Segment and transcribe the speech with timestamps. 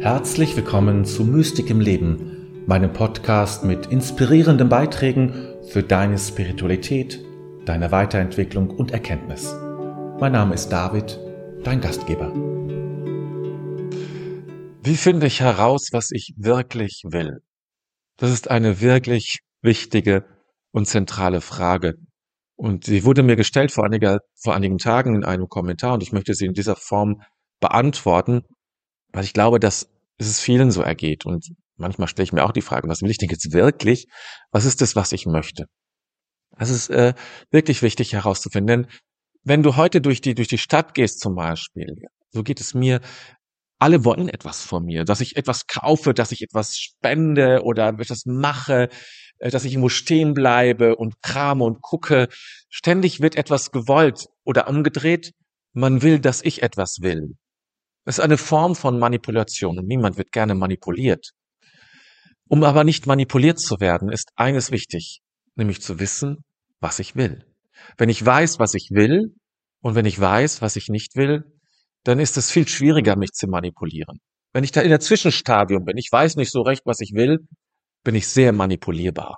[0.00, 7.22] Herzlich willkommen zu Mystik im Leben, meinem Podcast mit inspirierenden Beiträgen für deine Spiritualität,
[7.66, 9.54] deine Weiterentwicklung und Erkenntnis.
[10.18, 11.20] Mein Name ist David,
[11.64, 12.32] dein Gastgeber.
[14.82, 17.42] Wie finde ich heraus, was ich wirklich will?
[18.16, 20.24] Das ist eine wirklich wichtige
[20.72, 21.96] und zentrale Frage.
[22.56, 26.12] Und sie wurde mir gestellt vor, einiger, vor einigen Tagen in einem Kommentar und ich
[26.12, 27.20] möchte sie in dieser Form
[27.60, 28.44] beantworten,
[29.12, 29.88] weil ich glaube, dass
[30.18, 31.26] es vielen so ergeht.
[31.26, 34.06] Und manchmal stelle ich mir auch die Frage, was will ich denn jetzt wirklich?
[34.50, 35.66] Was ist das, was ich möchte?
[36.58, 37.14] Das ist äh,
[37.50, 38.82] wirklich wichtig herauszufinden.
[38.82, 38.92] Denn
[39.44, 41.86] wenn du heute durch die, durch die Stadt gehst zum Beispiel,
[42.30, 43.00] so geht es mir,
[43.78, 48.26] alle wollen etwas von mir, dass ich etwas kaufe, dass ich etwas spende oder etwas
[48.26, 48.90] mache,
[49.38, 52.28] äh, dass ich irgendwo stehen bleibe und krame und gucke.
[52.68, 55.32] Ständig wird etwas gewollt oder umgedreht.
[55.72, 57.36] Man will, dass ich etwas will.
[58.04, 61.30] Das ist eine Form von Manipulation und niemand wird gerne manipuliert.
[62.48, 65.20] Um aber nicht manipuliert zu werden, ist eines wichtig,
[65.54, 66.38] nämlich zu wissen,
[66.80, 67.44] was ich will.
[67.96, 69.34] Wenn ich weiß, was ich will
[69.82, 71.44] und wenn ich weiß, was ich nicht will,
[72.04, 74.18] dann ist es viel schwieriger, mich zu manipulieren.
[74.52, 77.38] Wenn ich da in der Zwischenstadium bin, ich weiß nicht so recht, was ich will,
[78.02, 79.36] bin ich sehr manipulierbar.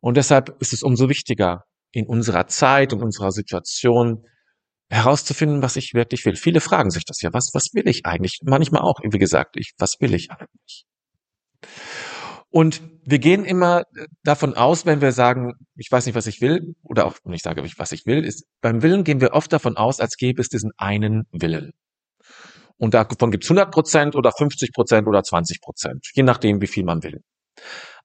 [0.00, 4.24] Und deshalb ist es umso wichtiger, in unserer Zeit und unserer Situation
[4.90, 6.36] herauszufinden, was ich wirklich will.
[6.36, 8.40] Viele fragen sich das ja, was, was will ich eigentlich?
[8.44, 10.84] Manchmal auch, wie gesagt, ich, was will ich eigentlich?
[12.50, 13.82] Und wir gehen immer
[14.22, 17.42] davon aus, wenn wir sagen, ich weiß nicht, was ich will, oder auch wenn ich
[17.42, 20.48] sage, was ich will, ist, beim Willen gehen wir oft davon aus, als gäbe es
[20.48, 21.72] diesen einen Willen.
[22.76, 26.66] Und davon gibt es 100 Prozent oder 50 Prozent oder 20 Prozent, je nachdem, wie
[26.66, 27.22] viel man will.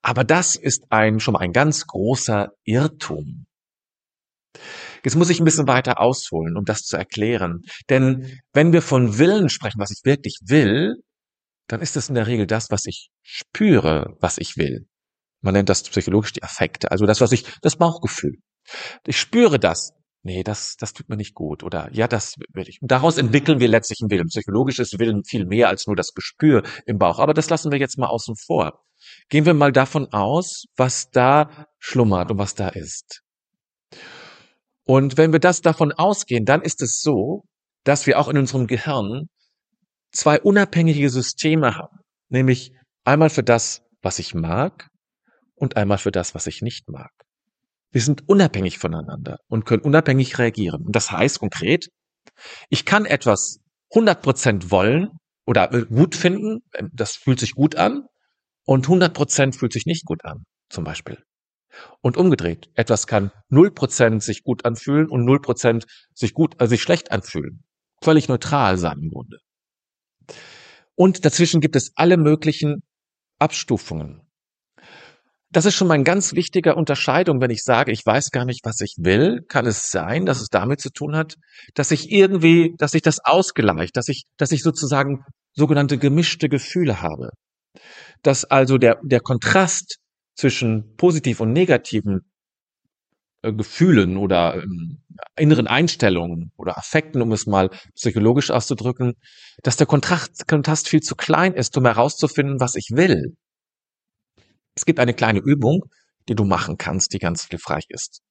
[0.02, 3.46] Aber das ist ein, schon mal ein ganz großer Irrtum.
[5.04, 7.62] Jetzt muss ich ein bisschen weiter ausholen, um das zu erklären.
[7.88, 10.96] Denn wenn wir von Willen sprechen, was ich wirklich will,
[11.68, 14.86] dann ist das in der Regel das, was ich spüre, was ich will.
[15.40, 18.36] Man nennt das psychologisch die Affekte, also das, was ich, das Bauchgefühl.
[19.06, 19.92] Ich spüre das.
[20.22, 21.62] Nee, das, das tut mir nicht gut.
[21.62, 22.82] Oder ja, das will ich.
[22.82, 24.26] Und daraus entwickeln wir letztlich einen Willen.
[24.26, 27.18] Psychologisches Willen viel mehr als nur das Gespür im Bauch.
[27.20, 28.84] Aber das lassen wir jetzt mal außen vor.
[29.30, 33.22] Gehen wir mal davon aus, was da schlummert und was da ist.
[34.90, 37.44] Und wenn wir das davon ausgehen, dann ist es so,
[37.84, 39.28] dass wir auch in unserem Gehirn
[40.10, 41.98] zwei unabhängige Systeme haben.
[42.28, 42.72] Nämlich
[43.04, 44.88] einmal für das, was ich mag
[45.54, 47.12] und einmal für das, was ich nicht mag.
[47.92, 50.84] Wir sind unabhängig voneinander und können unabhängig reagieren.
[50.84, 51.86] Und das heißt konkret,
[52.68, 53.60] ich kann etwas
[53.92, 55.10] 100% wollen
[55.46, 58.06] oder gut finden, das fühlt sich gut an,
[58.64, 61.22] und 100% fühlt sich nicht gut an, zum Beispiel.
[62.00, 67.12] Und umgedreht, etwas kann 0% sich gut anfühlen und 0% sich gut, also sich schlecht
[67.12, 67.64] anfühlen.
[68.02, 69.38] Völlig neutral sein im Grunde.
[70.94, 72.82] Und dazwischen gibt es alle möglichen
[73.38, 74.22] Abstufungen.
[75.52, 78.64] Das ist schon mal ein ganz wichtiger Unterscheidung, wenn ich sage, ich weiß gar nicht,
[78.64, 81.34] was ich will, kann es sein, dass es damit zu tun hat,
[81.74, 87.02] dass ich irgendwie, dass ich das ausgleicht, dass ich, dass ich sozusagen sogenannte gemischte Gefühle
[87.02, 87.30] habe.
[88.22, 89.98] Dass also der, der Kontrast
[90.40, 92.22] zwischen positiv und negativen
[93.42, 95.02] äh, Gefühlen oder ähm,
[95.36, 99.14] inneren Einstellungen oder Affekten, um es mal psychologisch auszudrücken,
[99.62, 103.36] dass der Kontrast, Kontrast viel zu klein ist, um herauszufinden, was ich will.
[104.74, 105.82] Es gibt eine kleine Übung,
[106.28, 108.22] die du machen kannst, die ganz hilfreich ist.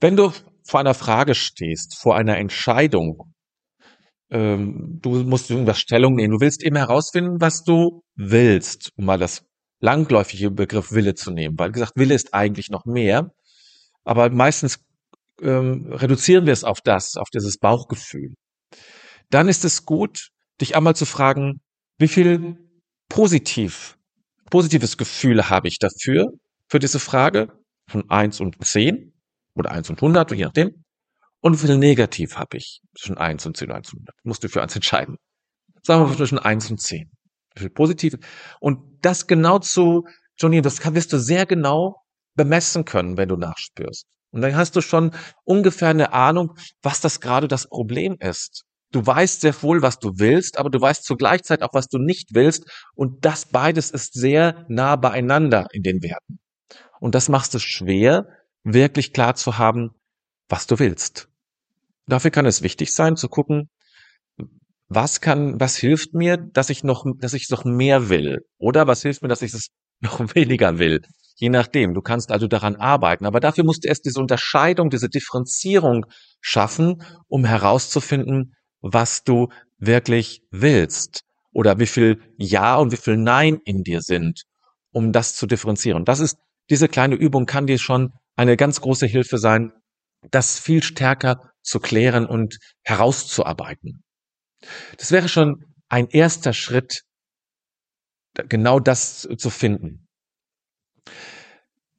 [0.00, 0.32] Wenn du
[0.64, 3.32] vor einer Frage stehst, vor einer Entscheidung,
[4.30, 9.18] ähm, du musst irgendwas Stellung nehmen, du willst eben herausfinden, was du willst, um mal
[9.18, 9.47] das
[9.80, 13.32] langläufige Begriff Wille zu nehmen, weil gesagt, Wille ist eigentlich noch mehr,
[14.04, 14.80] aber meistens
[15.40, 18.34] ähm, reduzieren wir es auf das, auf dieses Bauchgefühl.
[19.30, 20.30] Dann ist es gut,
[20.60, 21.60] dich einmal zu fragen,
[21.98, 22.56] wie viel
[23.08, 23.96] positiv,
[24.50, 26.26] positives Gefühl habe ich dafür,
[26.68, 27.52] für diese Frage,
[27.86, 29.14] von eins und zehn
[29.54, 30.84] oder eins und hundert, je nachdem,
[31.40, 34.16] und wie viel negativ habe ich zwischen eins und zehn eins und hundert.
[34.24, 35.16] Musst du für eins entscheiden.
[35.82, 37.10] Sagen wir zwischen eins und zehn
[37.74, 38.14] positiv.
[38.60, 40.04] Und das genau zu
[40.38, 41.96] Johnny, das wirst du sehr genau
[42.34, 44.06] bemessen können, wenn du nachspürst.
[44.30, 45.12] Und dann hast du schon
[45.44, 48.64] ungefähr eine Ahnung, was das gerade das Problem ist.
[48.90, 52.34] Du weißt sehr wohl, was du willst, aber du weißt Zeit auch, was du nicht
[52.34, 52.70] willst.
[52.94, 56.38] Und das beides ist sehr nah beieinander in den Werten.
[57.00, 58.28] Und das macht es schwer,
[58.64, 59.90] wirklich klar zu haben,
[60.48, 61.28] was du willst.
[62.06, 63.68] Dafür kann es wichtig sein, zu gucken,
[64.88, 68.40] was kann, was hilft mir, dass ich noch, dass ich noch mehr will?
[68.58, 69.68] Oder was hilft mir, dass ich es
[70.00, 71.00] noch weniger will?
[71.36, 71.94] Je nachdem.
[71.94, 73.26] Du kannst also daran arbeiten.
[73.26, 76.06] Aber dafür musst du erst diese Unterscheidung, diese Differenzierung
[76.40, 79.48] schaffen, um herauszufinden, was du
[79.78, 81.22] wirklich willst.
[81.52, 84.42] oder wie viel Ja und wie viel Nein in dir sind,
[84.92, 86.04] um das zu differenzieren.
[86.04, 86.36] Das ist,
[86.70, 89.72] diese kleine Übung kann dir schon eine ganz große Hilfe sein,
[90.30, 94.02] das viel stärker zu klären und herauszuarbeiten.
[94.96, 97.02] Das wäre schon ein erster Schritt,
[98.48, 100.06] genau das zu finden.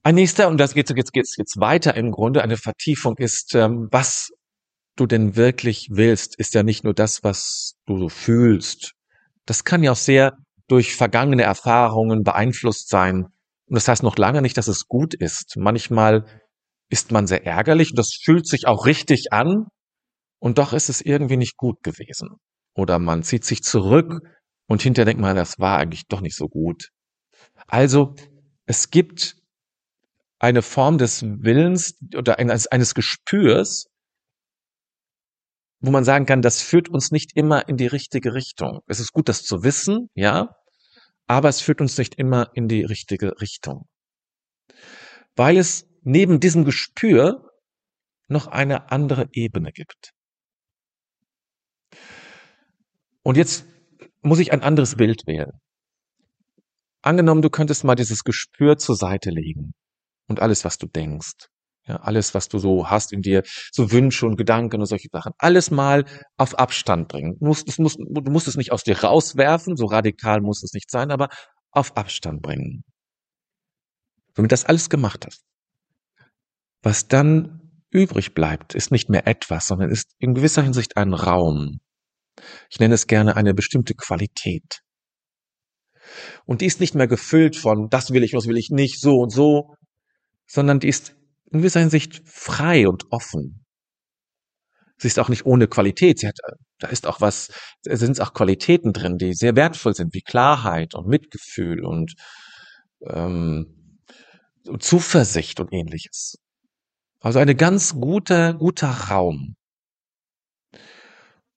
[0.04, 3.90] Ein nächster, und das geht jetzt, jetzt, jetzt weiter im Grunde, eine Vertiefung ist, ähm,
[3.92, 4.32] was
[4.96, 8.94] du denn wirklich willst, ist ja nicht nur das, was du so fühlst.
[9.46, 13.26] Das kann ja auch sehr durch vergangene Erfahrungen beeinflusst sein.
[13.26, 15.56] Und das heißt noch lange nicht, dass es gut ist.
[15.58, 16.26] Manchmal
[16.90, 19.68] ist man sehr ärgerlich und das fühlt sich auch richtig an
[20.40, 22.38] und doch ist es irgendwie nicht gut gewesen.
[22.76, 24.22] Oder man zieht sich zurück
[24.68, 26.90] und hinterher denkt man, das war eigentlich doch nicht so gut.
[27.68, 28.16] Also
[28.66, 29.36] es gibt
[30.40, 33.88] eine Form des Willens oder eines, eines Gespürs,
[35.82, 38.80] wo man sagen kann, das führt uns nicht immer in die richtige Richtung.
[38.88, 40.56] Es ist gut, das zu wissen, ja,
[41.28, 43.88] aber es führt uns nicht immer in die richtige Richtung.
[45.36, 47.50] Weil es neben diesem Gespür
[48.28, 50.12] noch eine andere Ebene gibt.
[53.24, 53.66] Und jetzt
[54.22, 55.52] muss ich ein anderes Bild wählen.
[57.02, 59.74] Angenommen, du könntest mal dieses Gespür zur Seite legen
[60.28, 61.48] und alles, was du denkst.
[61.88, 65.32] Ja, alles, was du so hast in dir, so Wünsche und Gedanken und solche Sachen,
[65.40, 66.06] alles mal
[66.38, 67.38] auf Abstand bringen.
[67.40, 70.74] Du musst, es musst, du musst es nicht aus dir rauswerfen, so radikal muss es
[70.74, 71.30] nicht sein, aber
[71.72, 72.84] auf Abstand bringen.
[74.36, 75.44] Damit das alles gemacht hast.
[76.84, 81.80] Was dann übrig bleibt, ist nicht mehr etwas, sondern ist in gewisser Hinsicht ein Raum.
[82.70, 84.82] Ich nenne es gerne eine bestimmte Qualität.
[86.46, 89.20] Und die ist nicht mehr gefüllt von, das will ich, was will ich nicht, so
[89.20, 89.76] und so,
[90.48, 91.16] sondern die ist
[91.52, 93.66] in gewisser Hinsicht frei und offen.
[94.98, 96.20] Sie ist auch nicht ohne Qualität.
[96.20, 96.38] Sie hat,
[96.80, 97.52] da ist auch was,
[97.84, 102.16] sind auch Qualitäten drin, die sehr wertvoll sind, wie Klarheit und Mitgefühl und
[103.08, 104.00] ähm,
[104.80, 106.36] Zuversicht und ähnliches.
[107.22, 109.56] Also eine ganz gute, guter Raum.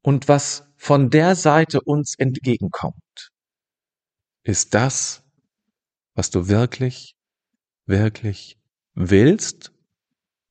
[0.02, 3.30] Und was von der Seite uns entgegenkommt,
[4.42, 5.22] ist das,
[6.14, 7.14] was du wirklich,
[7.86, 8.58] wirklich
[8.94, 9.72] willst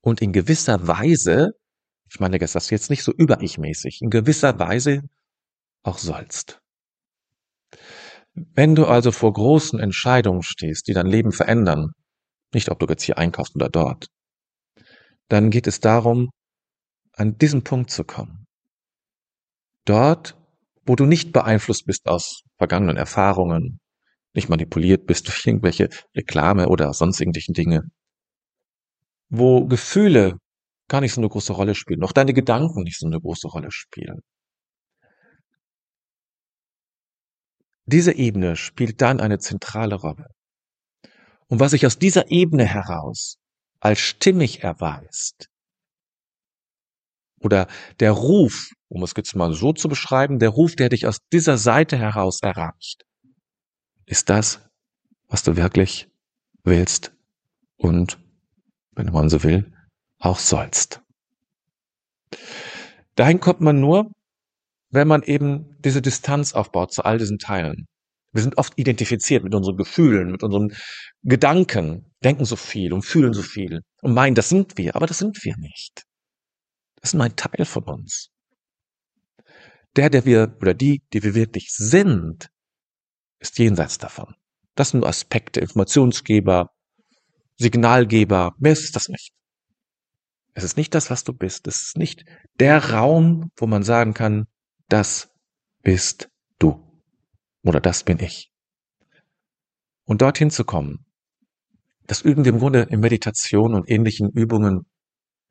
[0.00, 1.50] und in gewisser Weise,
[2.08, 5.02] ich meine das ist jetzt nicht so über-ich-mäßig, in gewisser Weise
[5.82, 6.62] auch sollst.
[8.32, 11.92] Wenn du also vor großen Entscheidungen stehst, die dein Leben verändern,
[12.54, 14.06] nicht ob du jetzt hier einkaufst oder dort,
[15.28, 16.30] dann geht es darum,
[17.12, 18.41] an diesen Punkt zu kommen.
[19.84, 20.36] Dort,
[20.86, 23.80] wo du nicht beeinflusst bist aus vergangenen Erfahrungen,
[24.34, 27.82] nicht manipuliert bist durch irgendwelche Reklame oder sonst irgendwelche Dinge,
[29.28, 30.38] wo Gefühle
[30.88, 33.70] gar nicht so eine große Rolle spielen, auch deine Gedanken nicht so eine große Rolle
[33.70, 34.20] spielen.
[37.86, 40.26] Diese Ebene spielt dann eine zentrale Rolle.
[41.48, 43.38] Und was sich aus dieser Ebene heraus
[43.80, 45.48] als stimmig erweist,
[47.42, 47.66] oder
[48.00, 51.58] der Ruf, um es jetzt mal so zu beschreiben, der Ruf, der dich aus dieser
[51.58, 53.04] Seite heraus erreicht,
[54.06, 54.60] ist das,
[55.28, 56.08] was du wirklich
[56.64, 57.12] willst
[57.76, 58.18] und,
[58.94, 59.72] wenn man so will,
[60.18, 61.00] auch sollst.
[63.14, 64.10] Dahin kommt man nur,
[64.90, 67.86] wenn man eben diese Distanz aufbaut zu all diesen Teilen.
[68.32, 70.72] Wir sind oft identifiziert mit unseren Gefühlen, mit unseren
[71.22, 75.18] Gedanken, denken so viel und fühlen so viel und meinen, das sind wir, aber das
[75.18, 76.04] sind wir nicht.
[77.02, 78.30] Das ist nur ein Teil von uns.
[79.96, 82.48] Der, der wir oder die, die wir wirklich sind,
[83.40, 84.34] ist jenseits davon.
[84.74, 86.70] Das sind nur Aspekte, Informationsgeber,
[87.58, 89.34] Signalgeber, mehr ist das nicht.
[90.54, 91.66] Es ist nicht das, was du bist.
[91.66, 92.24] Es ist nicht
[92.58, 94.46] der Raum, wo man sagen kann,
[94.88, 95.30] das
[95.82, 96.28] bist
[96.58, 96.82] du.
[97.62, 98.50] Oder das bin ich.
[100.04, 101.04] Und dorthin zu kommen,
[102.06, 104.86] das üben wir im Grunde in Meditation und ähnlichen Übungen,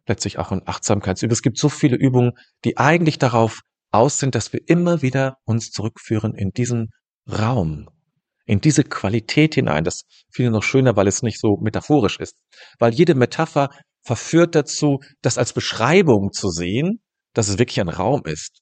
[0.07, 1.33] letztlich auch in Achtsamkeitsübungen.
[1.33, 2.33] Es gibt so viele Übungen,
[2.65, 6.89] die eigentlich darauf aus sind, dass wir immer wieder uns zurückführen in diesen
[7.29, 7.89] Raum,
[8.45, 9.83] in diese Qualität hinein.
[9.83, 10.03] Das
[10.33, 12.35] finde noch schöner, weil es nicht so metaphorisch ist.
[12.79, 13.69] Weil jede Metapher
[14.03, 17.01] verführt dazu, das als Beschreibung zu sehen,
[17.33, 18.61] dass es wirklich ein Raum ist.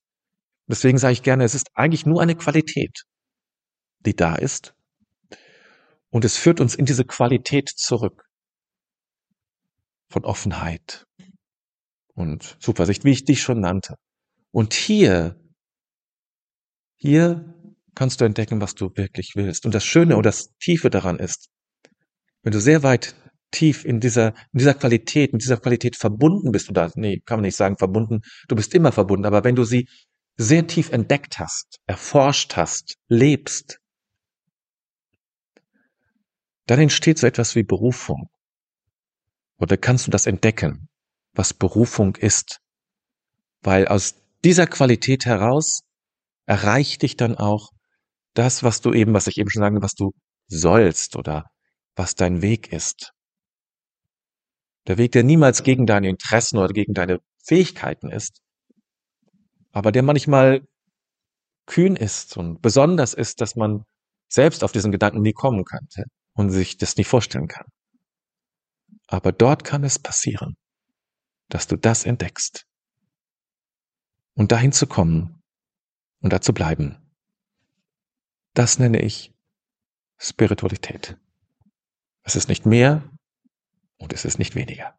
[0.68, 3.04] Deswegen sage ich gerne, es ist eigentlich nur eine Qualität
[4.06, 4.74] die da ist.
[6.10, 8.24] Und es führt uns in diese Qualität zurück
[10.10, 11.06] von Offenheit
[12.20, 13.96] und Zuversicht, wie ich dich schon nannte.
[14.52, 15.40] Und hier,
[16.96, 17.54] hier
[17.96, 19.66] kannst du entdecken, was du wirklich willst.
[19.66, 21.50] Und das Schöne und das Tiefe daran ist,
[22.44, 23.16] wenn du sehr weit
[23.52, 27.44] tief in dieser, in dieser Qualität, mit dieser Qualität verbunden bist, oder nee, kann man
[27.46, 29.88] nicht sagen verbunden, du bist immer verbunden, aber wenn du sie
[30.38, 33.80] sehr tief entdeckt hast, erforscht hast, lebst,
[36.68, 38.30] dann entsteht so etwas wie Berufung.
[39.58, 40.88] Oder kannst du das entdecken,
[41.40, 42.60] was Berufung ist?
[43.62, 45.84] Weil aus dieser Qualität heraus
[46.46, 47.70] erreicht dich dann auch
[48.34, 50.12] das, was du eben, was ich eben schon sagte, was du
[50.48, 51.46] sollst oder
[51.96, 53.14] was dein Weg ist.
[54.88, 58.42] Der Weg, der niemals gegen deine Interessen oder gegen deine Fähigkeiten ist,
[59.72, 60.68] aber der manchmal
[61.68, 63.86] kühn ist und besonders ist, dass man
[64.28, 66.04] selbst auf diesen Gedanken nie kommen könnte
[66.34, 67.68] und sich das nie vorstellen kann.
[69.08, 70.58] Aber dort kann es passieren,
[71.50, 72.66] dass du das entdeckst.
[74.36, 75.44] Und dahin zu kommen
[76.22, 76.98] und da zu bleiben,
[78.54, 79.34] das nenne ich
[80.18, 81.18] Spiritualität.
[82.24, 83.04] Es ist nicht mehr
[83.98, 84.98] und es ist nicht weniger.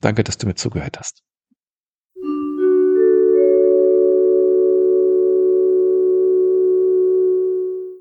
[0.00, 1.22] Danke, dass du mir zugehört hast.